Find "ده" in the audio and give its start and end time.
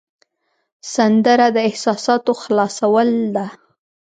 3.35-3.45